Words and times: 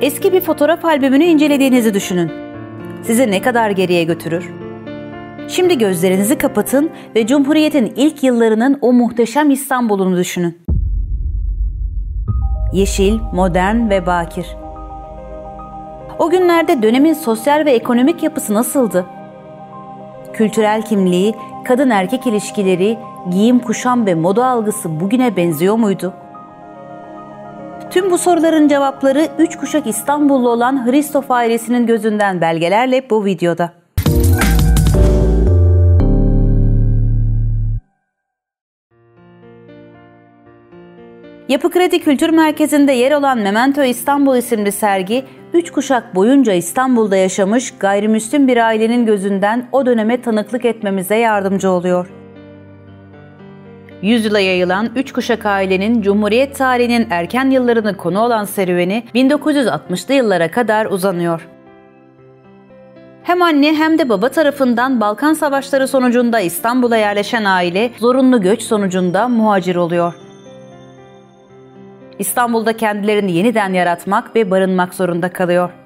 Eski 0.00 0.32
bir 0.32 0.40
fotoğraf 0.40 0.84
albümünü 0.84 1.24
incelediğinizi 1.24 1.94
düşünün. 1.94 2.32
Sizi 3.02 3.30
ne 3.30 3.42
kadar 3.42 3.70
geriye 3.70 4.04
götürür? 4.04 4.50
Şimdi 5.48 5.78
gözlerinizi 5.78 6.38
kapatın 6.38 6.90
ve 7.14 7.26
Cumhuriyet'in 7.26 7.92
ilk 7.96 8.22
yıllarının 8.22 8.78
o 8.80 8.92
muhteşem 8.92 9.50
İstanbul'unu 9.50 10.16
düşünün. 10.16 10.58
Yeşil, 12.72 13.18
modern 13.32 13.90
ve 13.90 14.06
bakir. 14.06 14.46
O 16.18 16.30
günlerde 16.30 16.82
dönemin 16.82 17.14
sosyal 17.14 17.64
ve 17.66 17.72
ekonomik 17.72 18.22
yapısı 18.22 18.54
nasıldı? 18.54 19.06
Kültürel 20.32 20.82
kimliği, 20.82 21.34
kadın 21.64 21.90
erkek 21.90 22.26
ilişkileri, 22.26 22.98
giyim 23.30 23.58
kuşam 23.58 24.06
ve 24.06 24.14
moda 24.14 24.46
algısı 24.46 25.00
bugüne 25.00 25.36
benziyor 25.36 25.76
muydu? 25.76 26.14
Tüm 27.90 28.10
bu 28.10 28.18
soruların 28.18 28.68
cevapları 28.68 29.28
üç 29.38 29.56
kuşak 29.56 29.86
İstanbullu 29.86 30.48
olan 30.48 30.86
Hristof 30.90 31.30
ailesinin 31.30 31.86
gözünden 31.86 32.40
belgelerle 32.40 33.10
bu 33.10 33.24
videoda. 33.24 33.72
Yapı 41.48 41.70
Kredi 41.70 42.00
Kültür 42.00 42.30
Merkezi'nde 42.30 42.92
yer 42.92 43.12
olan 43.12 43.38
Memento 43.38 43.82
İstanbul 43.82 44.36
isimli 44.36 44.72
sergi, 44.72 45.24
üç 45.52 45.70
kuşak 45.70 46.14
boyunca 46.14 46.52
İstanbul'da 46.52 47.16
yaşamış 47.16 47.74
gayrimüslim 47.78 48.48
bir 48.48 48.56
ailenin 48.56 49.06
gözünden 49.06 49.68
o 49.72 49.86
döneme 49.86 50.22
tanıklık 50.22 50.64
etmemize 50.64 51.16
yardımcı 51.16 51.70
oluyor. 51.70 52.15
Yüzyıla 54.02 54.40
yayılan 54.40 54.90
üç 54.96 55.12
kuşak 55.12 55.46
ailenin 55.46 56.02
Cumhuriyet 56.02 56.56
tarihinin 56.56 57.06
erken 57.10 57.50
yıllarını 57.50 57.96
konu 57.96 58.20
olan 58.20 58.44
serüveni 58.44 59.04
1960'lı 59.14 60.14
yıllara 60.14 60.50
kadar 60.50 60.86
uzanıyor. 60.86 61.48
Hem 63.22 63.42
anne 63.42 63.74
hem 63.74 63.98
de 63.98 64.08
baba 64.08 64.28
tarafından 64.28 65.00
Balkan 65.00 65.34
Savaşları 65.34 65.88
sonucunda 65.88 66.40
İstanbul'a 66.40 66.96
yerleşen 66.96 67.44
aile 67.44 67.90
zorunlu 67.98 68.42
göç 68.42 68.62
sonucunda 68.62 69.28
muhacir 69.28 69.76
oluyor. 69.76 70.14
İstanbul'da 72.18 72.76
kendilerini 72.76 73.32
yeniden 73.32 73.72
yaratmak 73.72 74.36
ve 74.36 74.50
barınmak 74.50 74.94
zorunda 74.94 75.32
kalıyor. 75.32 75.85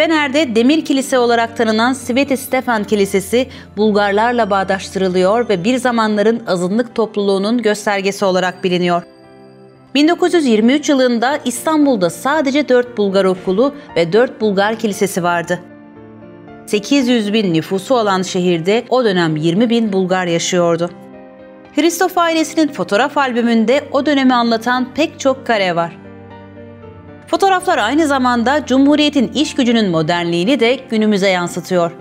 Fener'de 0.00 0.54
Demir 0.54 0.84
Kilise 0.84 1.18
olarak 1.18 1.56
tanınan 1.56 1.92
Sveti 1.92 2.36
Stefan 2.36 2.84
Kilisesi 2.84 3.48
Bulgarlarla 3.76 4.50
bağdaştırılıyor 4.50 5.48
ve 5.48 5.64
bir 5.64 5.76
zamanların 5.76 6.42
azınlık 6.46 6.94
topluluğunun 6.94 7.62
göstergesi 7.62 8.24
olarak 8.24 8.64
biliniyor. 8.64 9.02
1923 9.94 10.88
yılında 10.88 11.38
İstanbul'da 11.44 12.10
sadece 12.10 12.68
4 12.68 12.98
Bulgar 12.98 13.24
okulu 13.24 13.74
ve 13.96 14.12
4 14.12 14.40
Bulgar 14.40 14.78
kilisesi 14.78 15.22
vardı. 15.22 15.60
800 16.66 17.32
bin 17.32 17.54
nüfusu 17.54 17.94
olan 17.94 18.22
şehirde 18.22 18.84
o 18.88 19.04
dönem 19.04 19.36
20 19.36 19.70
bin 19.70 19.92
Bulgar 19.92 20.26
yaşıyordu. 20.26 20.90
Hristof 21.76 22.18
ailesinin 22.18 22.68
fotoğraf 22.68 23.18
albümünde 23.18 23.84
o 23.92 24.06
dönemi 24.06 24.34
anlatan 24.34 24.94
pek 24.94 25.20
çok 25.20 25.46
kare 25.46 25.76
var. 25.76 25.99
Fotoğraflar 27.30 27.78
aynı 27.78 28.06
zamanda 28.06 28.66
Cumhuriyet'in 28.66 29.32
iş 29.32 29.54
gücünün 29.54 29.90
modernliğini 29.90 30.60
de 30.60 30.80
günümüze 30.90 31.28
yansıtıyor. 31.28 31.92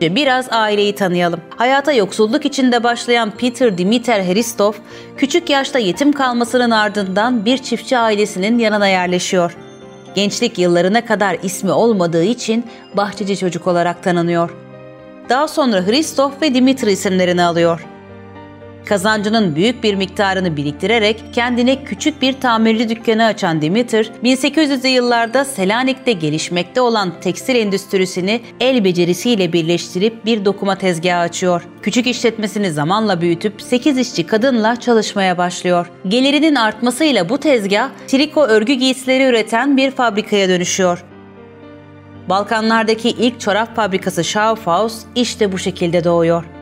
Biraz 0.00 0.52
aileyi 0.52 0.94
tanıyalım. 0.94 1.40
Hayata 1.56 1.92
yoksulluk 1.92 2.44
içinde 2.46 2.82
başlayan 2.82 3.30
Peter 3.30 3.78
Dimiter 3.78 4.24
Hristov, 4.24 4.72
küçük 5.16 5.50
yaşta 5.50 5.78
yetim 5.78 6.12
kalmasının 6.12 6.70
ardından 6.70 7.44
bir 7.44 7.58
çiftçi 7.58 7.98
ailesinin 7.98 8.58
yanına 8.58 8.88
yerleşiyor. 8.88 9.56
Gençlik 10.14 10.58
yıllarına 10.58 11.04
kadar 11.04 11.36
ismi 11.42 11.72
olmadığı 11.72 12.24
için 12.24 12.66
bahçeci 12.96 13.36
çocuk 13.36 13.66
olarak 13.66 14.02
tanınıyor. 14.02 14.50
Daha 15.28 15.48
sonra 15.48 15.86
Hristov 15.86 16.30
ve 16.42 16.54
Dimitri 16.54 16.92
isimlerini 16.92 17.42
alıyor. 17.42 17.86
Kazancının 18.86 19.56
büyük 19.56 19.82
bir 19.82 19.94
miktarını 19.94 20.56
biriktirerek 20.56 21.24
kendine 21.32 21.84
küçük 21.84 22.22
bir 22.22 22.40
tamirci 22.40 22.88
dükkanı 22.88 23.24
açan 23.24 23.62
Dimitr, 23.62 24.10
1800'lü 24.24 24.86
yıllarda 24.86 25.44
Selanik'te 25.44 26.12
gelişmekte 26.12 26.80
olan 26.80 27.20
tekstil 27.20 27.56
endüstrisini 27.56 28.40
el 28.60 28.84
becerisiyle 28.84 29.52
birleştirip 29.52 30.24
bir 30.24 30.44
dokuma 30.44 30.78
tezgahı 30.78 31.20
açıyor. 31.20 31.62
Küçük 31.82 32.06
işletmesini 32.06 32.72
zamanla 32.72 33.20
büyütüp 33.20 33.62
8 33.62 33.98
işçi 33.98 34.26
kadınla 34.26 34.76
çalışmaya 34.76 35.38
başlıyor. 35.38 35.90
Gelirinin 36.08 36.54
artmasıyla 36.54 37.28
bu 37.28 37.38
tezgah 37.38 37.90
triko 38.06 38.42
örgü 38.42 38.72
giysileri 38.72 39.24
üreten 39.24 39.76
bir 39.76 39.90
fabrikaya 39.90 40.48
dönüşüyor. 40.48 41.04
Balkanlardaki 42.28 43.08
ilk 43.08 43.40
çorap 43.40 43.76
fabrikası 43.76 44.24
Schaufhaus 44.24 45.02
işte 45.14 45.52
bu 45.52 45.58
şekilde 45.58 46.04
doğuyor. 46.04 46.61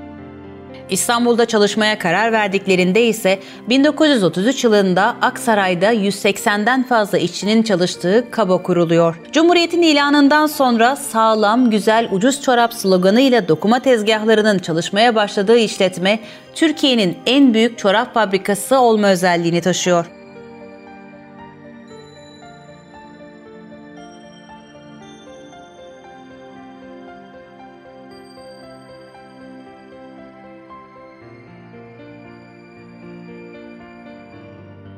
İstanbul'da 0.91 1.47
çalışmaya 1.47 1.99
karar 1.99 2.33
verdiklerinde 2.33 3.07
ise 3.07 3.39
1933 3.69 4.65
yılında 4.65 5.17
Aksaray'da 5.23 5.95
180'den 5.95 6.83
fazla 6.83 7.19
işçinin 7.19 7.63
çalıştığı 7.63 8.25
kaba 8.31 8.63
kuruluyor. 8.63 9.21
Cumhuriyet'in 9.33 9.83
ilanından 9.83 10.47
sonra 10.47 10.97
sağlam, 10.97 11.71
güzel, 11.71 12.09
ucuz 12.13 12.43
çorap 12.43 12.75
sloganıyla 12.75 13.49
dokuma 13.49 13.81
tezgahlarının 13.81 14.59
çalışmaya 14.59 15.15
başladığı 15.15 15.59
işletme 15.59 16.19
Türkiye'nin 16.55 17.19
en 17.27 17.55
büyük 17.55 17.79
çorap 17.79 18.15
fabrikası 18.15 18.79
olma 18.79 19.09
özelliğini 19.09 19.61
taşıyor. 19.61 20.20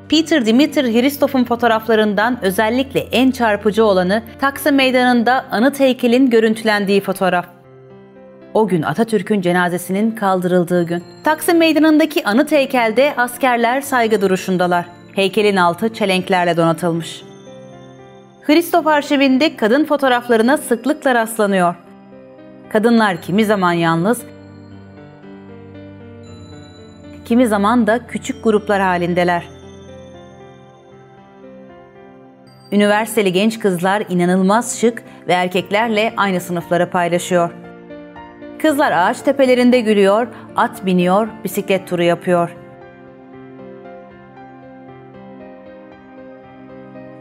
Peter 0.09 0.45
Dimitri 0.45 1.01
Hristof'un 1.01 1.43
fotoğraflarından 1.43 2.39
özellikle 2.41 2.99
en 2.99 3.31
çarpıcı 3.31 3.85
olanı 3.85 4.23
Taksim 4.41 4.75
Meydanı'nda 4.75 5.45
anıt 5.51 5.79
heykelin 5.79 6.29
görüntülendiği 6.29 7.01
fotoğraf. 7.01 7.45
O 8.53 8.67
gün 8.67 8.81
Atatürk'ün 8.81 9.41
cenazesinin 9.41 10.11
kaldırıldığı 10.11 10.83
gün. 10.83 11.03
Taksim 11.23 11.57
Meydanı'ndaki 11.57 12.25
anıt 12.25 12.51
heykelde 12.51 13.13
askerler 13.17 13.81
saygı 13.81 14.21
duruşundalar. 14.21 14.85
Heykelin 15.15 15.55
altı 15.55 15.93
çelenklerle 15.93 16.57
donatılmış. 16.57 17.23
Hristof 18.41 18.87
arşivinde 18.87 19.55
kadın 19.55 19.85
fotoğraflarına 19.85 20.57
sıklıkla 20.57 21.15
rastlanıyor. 21.15 21.75
Kadınlar 22.69 23.21
kimi 23.21 23.45
zaman 23.45 23.73
yalnız, 23.73 24.21
kimi 27.25 27.47
zaman 27.47 27.87
da 27.87 28.07
küçük 28.07 28.43
gruplar 28.43 28.81
halindeler. 28.81 29.52
Üniversiteli 32.73 33.31
genç 33.33 33.59
kızlar 33.59 34.03
inanılmaz 34.09 34.79
şık 34.79 35.03
ve 35.27 35.33
erkeklerle 35.33 36.13
aynı 36.17 36.41
sınıfları 36.41 36.89
paylaşıyor. 36.89 37.51
Kızlar 38.61 38.91
ağaç 38.91 39.21
tepelerinde 39.21 39.79
gülüyor, 39.79 40.27
at 40.55 40.85
biniyor, 40.85 41.27
bisiklet 41.43 41.87
turu 41.87 42.03
yapıyor. 42.03 42.55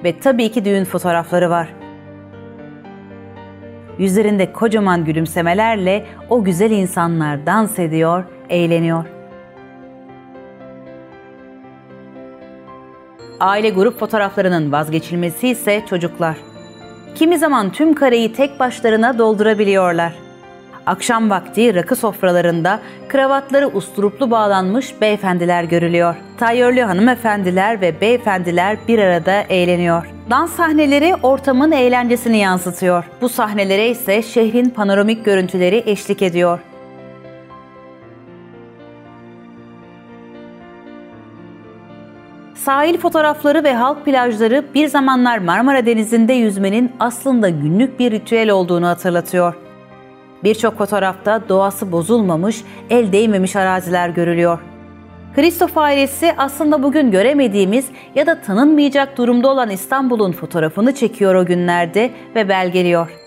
Ve 0.05 0.19
tabii 0.21 0.51
ki 0.51 0.65
düğün 0.65 0.85
fotoğrafları 0.85 1.51
var. 1.51 1.69
Yüzlerinde 3.99 4.53
kocaman 4.53 5.05
gülümsemelerle 5.05 6.07
o 6.29 6.45
güzel 6.45 6.71
insanlar 6.71 7.47
dans 7.47 7.79
ediyor, 7.79 8.25
eğleniyor. 8.49 9.22
Aile 13.43 13.71
grup 13.71 13.99
fotoğraflarının 13.99 14.73
vazgeçilmesi 14.73 15.49
ise 15.49 15.83
çocuklar. 15.91 16.37
Kimi 17.15 17.39
zaman 17.39 17.73
tüm 17.73 17.95
kareyi 17.95 18.33
tek 18.33 18.61
başlarına 18.61 19.19
doldurabiliyorlar. 19.19 20.13
Akşam 20.87 21.31
vakti 21.31 21.75
rakı 21.75 21.97
sofralarında 21.97 22.81
kravatları 23.09 23.69
usturuplu 23.69 24.31
bağlanmış 24.31 25.01
beyefendiler 25.01 25.65
görülüyor. 25.65 26.15
Tayyörlü 26.39 26.81
hanımefendiler 26.81 27.81
ve 27.81 28.01
beyefendiler 28.01 28.79
bir 28.89 28.99
arada 28.99 29.43
eğleniyor. 29.43 30.07
Dans 30.31 30.53
sahneleri 30.53 31.15
ortamın 31.23 31.73
eğlencesini 31.73 32.39
yansıtıyor. 32.39 33.05
Bu 33.21 33.29
sahnelere 33.29 33.89
ise 33.89 34.23
şehrin 34.23 34.71
panoramik 34.71 35.25
görüntüleri 35.25 35.83
eşlik 35.87 36.23
ediyor. 36.23 36.61
Sahil 42.65 42.99
fotoğrafları 42.99 43.65
ve 43.65 43.75
halk 43.75 44.05
plajları 44.05 44.65
bir 44.75 44.89
zamanlar 44.89 45.39
Marmara 45.39 45.87
Denizi'nde 45.87 46.33
yüzmenin 46.33 46.93
aslında 47.01 47.49
günlük 47.49 47.99
bir 47.99 48.11
ritüel 48.11 48.51
olduğunu 48.51 48.87
hatırlatıyor. 48.87 49.55
Birçok 50.45 50.79
fotoğrafta 50.79 51.49
doğası 51.49 51.93
bozulmamış, 51.93 52.65
el 52.91 53.13
değmemiş 53.13 53.57
araziler 53.57 54.09
görülüyor. 54.09 54.59
Kristof 55.35 55.79
ailesi 55.79 56.35
aslında 56.39 56.83
bugün 56.83 57.11
göremediğimiz 57.11 57.87
ya 58.15 58.27
da 58.27 58.41
tanınmayacak 58.41 59.19
durumda 59.19 59.49
olan 59.49 59.71
İstanbul'un 59.71 60.33
fotoğrafını 60.33 60.95
çekiyor 60.95 61.35
o 61.35 61.47
günlerde 61.47 62.11
ve 62.35 62.49
belgeliyor. 62.49 63.22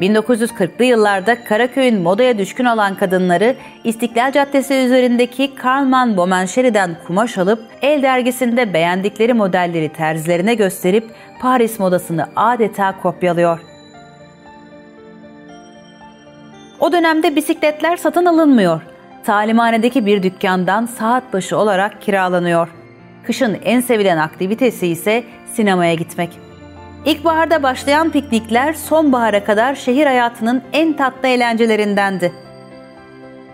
1940'lı 0.00 0.84
yıllarda 0.84 1.44
Karaköy'ün 1.44 2.02
modaya 2.02 2.38
düşkün 2.38 2.64
olan 2.64 2.94
kadınları 2.94 3.56
İstiklal 3.84 4.32
Caddesi 4.32 4.74
üzerindeki 4.74 5.54
Karlman 5.54 6.16
Bomenşeri'den 6.16 6.96
kumaş 7.06 7.38
alıp 7.38 7.62
El 7.82 8.02
dergisinde 8.02 8.74
beğendikleri 8.74 9.34
modelleri 9.34 9.88
terzilerine 9.88 10.54
gösterip 10.54 11.10
Paris 11.40 11.78
modasını 11.78 12.26
adeta 12.36 13.00
kopyalıyor. 13.00 13.60
O 16.80 16.92
dönemde 16.92 17.36
bisikletler 17.36 17.96
satın 17.96 18.24
alınmıyor. 18.24 18.82
Talimhanedeki 19.24 20.06
bir 20.06 20.22
dükkandan 20.22 20.86
saat 20.86 21.32
başı 21.32 21.56
olarak 21.56 22.02
kiralanıyor. 22.02 22.68
Kışın 23.24 23.58
en 23.64 23.80
sevilen 23.80 24.16
aktivitesi 24.16 24.86
ise 24.86 25.24
sinemaya 25.54 25.94
gitmek. 25.94 26.47
İlkbaharda 27.08 27.62
başlayan 27.62 28.10
piknikler 28.10 28.72
sonbahara 28.72 29.44
kadar 29.44 29.74
şehir 29.74 30.06
hayatının 30.06 30.62
en 30.72 30.92
tatlı 30.92 31.28
eğlencelerindendi. 31.28 32.32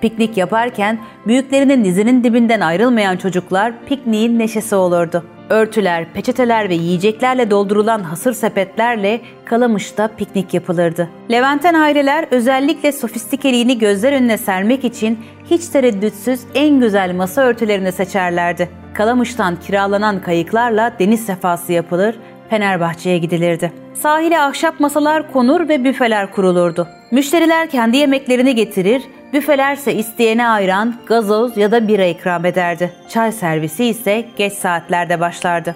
Piknik 0.01 0.37
yaparken 0.37 0.99
büyüklerinin 1.27 1.85
dizinin 1.85 2.25
dibinden 2.25 2.61
ayrılmayan 2.61 3.17
çocuklar 3.17 3.73
pikniğin 3.87 4.39
neşesi 4.39 4.75
olurdu. 4.75 5.25
Örtüler, 5.51 6.13
peçeteler 6.13 6.69
ve 6.69 6.75
yiyeceklerle 6.75 7.51
doldurulan 7.51 8.03
hasır 8.03 8.33
sepetlerle 8.33 9.21
Kalamış'ta 9.45 10.09
piknik 10.09 10.55
yapılırdı. 10.55 11.09
Levanten 11.31 11.75
aileler 11.75 12.27
özellikle 12.31 12.93
sofistikeliğini 12.93 13.79
gözler 13.79 14.13
önüne 14.13 14.39
sermek 14.39 14.85
için 14.85 15.19
hiç 15.51 15.69
tereddütsüz 15.69 16.41
en 16.55 16.81
güzel 16.81 17.15
masa 17.15 17.43
örtülerini 17.43 17.93
seçerlerdi. 17.93 18.69
Kalamış'tan 18.95 19.57
kiralanan 19.57 20.23
kayıklarla 20.23 20.93
deniz 20.99 21.27
sefası 21.27 21.73
yapılır, 21.73 22.15
Fenerbahçe'ye 22.51 23.19
gidilirdi. 23.19 23.73
Sahile 23.95 24.41
ahşap 24.41 24.81
masalar 24.81 25.33
konur 25.33 25.69
ve 25.69 25.85
büfeler 25.85 26.33
kurulurdu. 26.33 26.89
Müşteriler 27.11 27.71
kendi 27.71 27.97
yemeklerini 27.97 28.55
getirir, 28.55 29.03
büfelerse 29.33 29.95
isteyene 29.95 30.47
ayran, 30.47 30.95
gazoz 31.07 31.57
ya 31.57 31.73
da 31.73 31.89
bira 31.89 32.05
ikram 32.05 32.45
ederdi. 32.45 32.93
Çay 33.09 33.33
servisi 33.33 33.85
ise 33.85 34.25
geç 34.37 34.53
saatlerde 34.53 35.21
başlardı. 35.21 35.75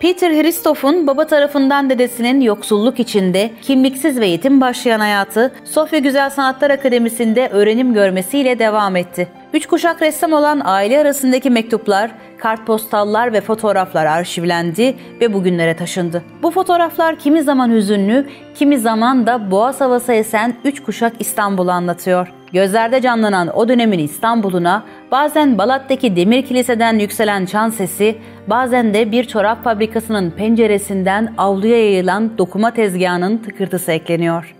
Peter 0.00 0.30
Hristoff'un 0.30 1.06
baba 1.06 1.26
tarafından 1.26 1.90
dedesinin 1.90 2.40
yoksulluk 2.40 3.00
içinde 3.00 3.50
kimliksiz 3.62 4.20
ve 4.20 4.26
yetim 4.26 4.60
başlayan 4.60 5.00
hayatı 5.00 5.52
Sofya 5.64 5.98
Güzel 5.98 6.30
Sanatlar 6.30 6.70
Akademisi'nde 6.70 7.48
öğrenim 7.48 7.94
görmesiyle 7.94 8.58
devam 8.58 8.96
etti. 8.96 9.28
Üç 9.56 9.66
kuşak 9.66 10.02
ressam 10.02 10.32
olan 10.32 10.60
aile 10.64 10.98
arasındaki 10.98 11.50
mektuplar, 11.50 12.10
kartpostallar 12.38 13.32
ve 13.32 13.40
fotoğraflar 13.40 14.06
arşivlendi 14.06 14.96
ve 15.20 15.32
bugünlere 15.32 15.76
taşındı. 15.76 16.22
Bu 16.42 16.50
fotoğraflar 16.50 17.18
kimi 17.18 17.42
zaman 17.42 17.70
hüzünlü, 17.70 18.26
kimi 18.54 18.78
zaman 18.78 19.26
da 19.26 19.50
boğaz 19.50 19.80
havası 19.80 20.12
esen 20.12 20.54
üç 20.64 20.82
kuşak 20.82 21.12
İstanbul'u 21.18 21.70
anlatıyor. 21.70 22.32
Gözlerde 22.52 23.00
canlanan 23.00 23.56
o 23.56 23.68
dönemin 23.68 23.98
İstanbul'una 23.98 24.84
bazen 25.10 25.58
Balat'taki 25.58 26.16
demir 26.16 26.46
kiliseden 26.46 26.98
yükselen 26.98 27.46
çan 27.46 27.70
sesi, 27.70 28.18
bazen 28.46 28.94
de 28.94 29.12
bir 29.12 29.24
çorap 29.24 29.64
fabrikasının 29.64 30.30
penceresinden 30.30 31.34
avluya 31.38 31.78
yayılan 31.78 32.38
dokuma 32.38 32.70
tezgahının 32.70 33.38
tıkırtısı 33.38 33.92
ekleniyor. 33.92 34.55